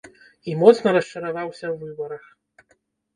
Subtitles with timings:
[0.51, 2.23] І моцна расчараваўся ў выбарах.